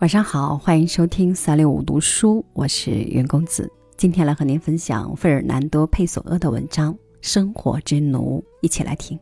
[0.00, 3.70] 晚上好，欢迎收听三六五读书，我是袁公子。
[3.98, 9.20] 今天来和您分享费尔南多·佩索阿的文章《生活之奴》，一起来听。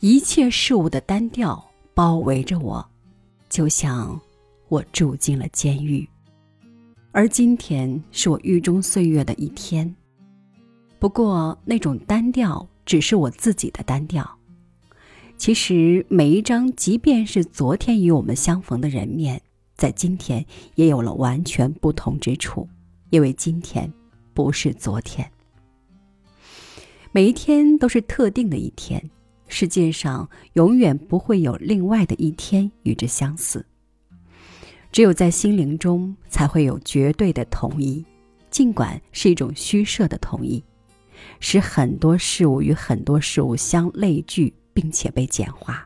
[0.00, 2.86] 一切事物的单调包围着我，
[3.48, 4.20] 就像……
[4.68, 6.08] 我住进了监狱，
[7.12, 9.94] 而今天是我狱中岁月的一天。
[10.98, 14.28] 不过，那种单调只是我自己的单调。
[15.36, 19.40] 其实，每一张即便是昨天与我们相逢的人面，
[19.76, 20.44] 在今天
[20.76, 22.68] 也有了完全不同之处，
[23.10, 23.92] 因为今天
[24.32, 25.30] 不是昨天。
[27.12, 29.10] 每一天都是特定的一天，
[29.46, 33.64] 世界上永远不会有另外的一天与之相似。
[34.94, 38.04] 只有在心灵中才会有绝对的统一，
[38.48, 40.62] 尽管是一种虚设的统一，
[41.40, 45.84] 使很多事物与很多事物相类聚，并且被简化。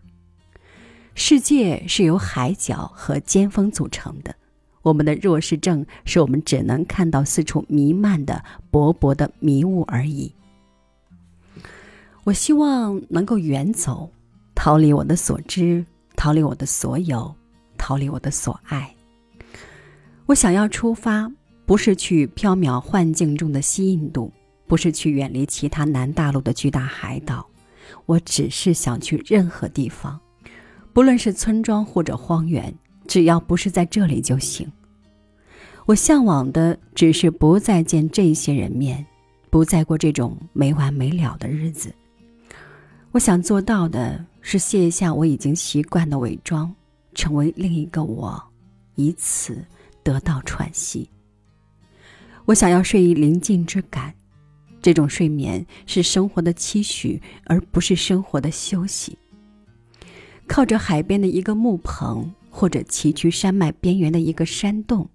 [1.15, 4.37] 世界是由海角和尖峰组成的，
[4.83, 10.31] 我们的弱势症使我们只能看到四处弥漫的薄薄的迷雾而已。
[12.25, 14.13] 我希望能够远走，
[14.55, 17.35] 逃离我的所知，逃离我的所有，
[17.79, 18.95] 逃离我的所爱。
[20.29, 21.27] 我想要出发，
[21.65, 24.31] 不是去缥缈幻境中的西印度，
[24.67, 27.49] 不是去远离其他南大陆的巨大海岛，
[28.05, 30.21] 我只是想去任何地方，
[30.93, 32.73] 不论是村庄或者荒原，
[33.07, 34.71] 只要不是在这里就行。
[35.87, 39.07] 我向往的只是不再见这些人面，
[39.49, 41.91] 不再过这种没完没了的日子。
[43.13, 46.71] 我想做到的是卸下我已经习惯的伪装，
[47.15, 48.39] 成为另一个我，
[48.97, 49.65] 以此。
[50.09, 51.07] 得到喘息。
[52.47, 54.15] 我想要睡意临近之感，
[54.81, 59.19] 这种睡眠是生活的期许，而不是生活的休息。
[60.47, 65.07] 靠着海边的一个木棚，或者崎岖山脉边缘的一个山洞，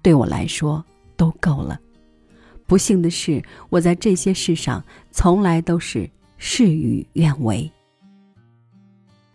[0.00, 0.82] 对我来说
[1.14, 1.78] 都够了。
[2.66, 7.70] 不幸的是，我在这些事上从来都是事与愿违。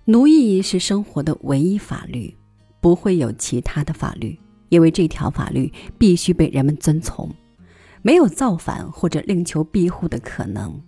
[0.06, 2.35] 奴役是生活的唯一法律，
[2.81, 4.35] 不会有其他的法律。
[4.74, 7.30] 因为这条法律必须被人们遵从，
[8.02, 10.82] 没有造反或者另求庇护的可能。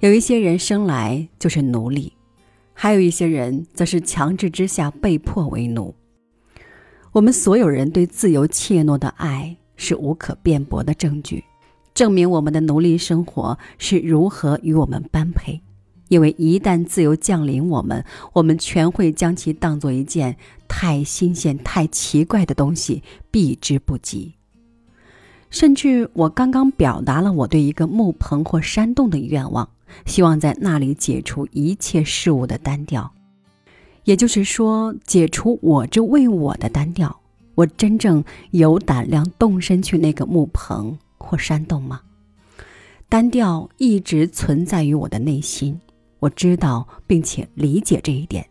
[0.00, 2.12] 有一些人生来就是奴隶，
[2.72, 5.94] 还有一些人则是强制之下被迫为奴。
[7.12, 11.44] 我们所有人对自由怯懦的爱是无可辩驳的证据，
[11.94, 15.62] 证明我们的奴隶生活是如何与我们般配。
[16.08, 20.36] 因为一旦自由降临我们，我们全会将其当做一件
[20.68, 24.34] 太新鲜、太奇怪的东西，避之不及。
[25.50, 29.68] 甚至我刚刚表达了我对一个木棚或山洞的愿望，
[30.04, 33.12] 希望在那里解除一切事物的单调，
[34.02, 37.20] 也就是说，解除我这为我的单调。
[37.54, 42.00] 我真正有胆量动身去那个木棚或山洞吗？
[43.08, 45.80] 单调一直存在于我的内心。
[46.24, 48.48] 我知道并且理解这一点，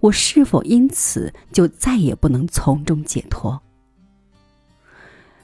[0.00, 3.60] 我是否因此就再也不能从中解脱？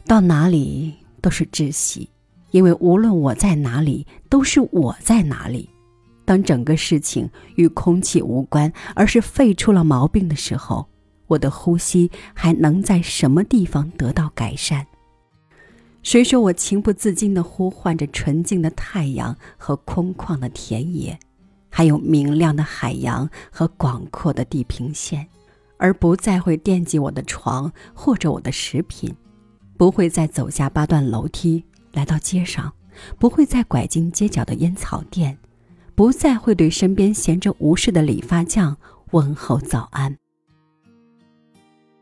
[0.07, 2.09] 到哪里都是窒息，
[2.53, 5.69] 因为无论我在哪里，都是我在哪里。
[6.25, 10.89] 当整个事情与空气无关，而是肺出了毛病的时候，
[11.27, 14.87] 我的呼吸还能在什么地方得到改善？
[16.03, 21.19] 谁说我情不自禁地呼唤着纯净的太阳和空旷的田野？
[21.71, 25.27] 还有明亮的海洋和广阔的地平线，
[25.77, 29.15] 而不再会惦记我的床或者我的食品，
[29.77, 31.63] 不会再走下八段楼梯
[31.93, 32.73] 来到街上，
[33.19, 35.39] 不会再拐进街角的烟草店，
[35.95, 38.77] 不再会对身边闲着无事的理发匠
[39.13, 40.17] 问候早安。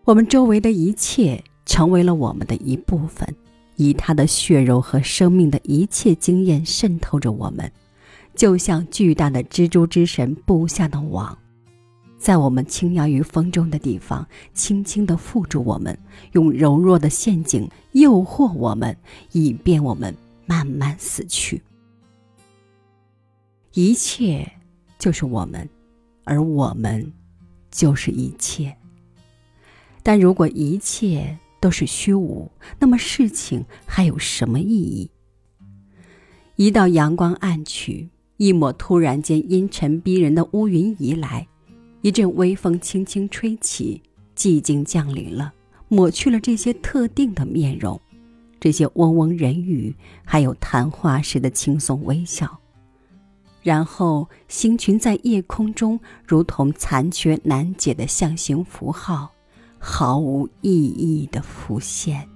[0.05, 3.35] 我们周围的一切成为了我们的一部分，
[3.75, 7.71] 以他的血肉和生命的一切经验渗透着我们。
[8.37, 11.37] 就像巨大的蜘蛛之神布下的网，
[12.19, 15.99] 在我们轻摇于风中的地方，轻轻地附住我们，
[16.33, 18.95] 用柔弱的陷阱诱惑我们，
[19.33, 21.63] 以便我们慢慢死去。
[23.73, 24.47] 一切
[24.99, 25.67] 就是我们，
[26.25, 27.11] 而我们
[27.71, 28.77] 就是一切。
[30.03, 35.11] 但如果一切都是虚无，那么事情还有什么意义？
[36.57, 38.11] 一道阳光暗去。
[38.37, 41.47] 一抹突然间阴沉逼人的乌云移来，
[42.03, 44.03] 一阵微风轻轻吹起，
[44.37, 45.53] 寂静降临了，
[45.89, 47.99] 抹去了这些特定的面容，
[48.61, 49.95] 这些嗡嗡人语，
[50.25, 52.59] 还有谈话时的轻松微笑。
[53.63, 59.33] 然后，星群在夜空中如同残缺难解的象形符号，
[59.79, 62.29] 毫无意义的浮现。